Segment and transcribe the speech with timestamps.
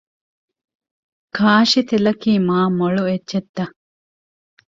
[1.35, 3.63] ކާށިތެލަކީ މާ މޮޅު އެއްޗެއްތަ؟